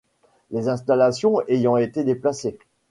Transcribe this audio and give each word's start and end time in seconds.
Les 0.49 0.67
installations 0.67 1.43
ayant 1.47 1.77
été 1.77 2.03
déplacées. 2.03 2.57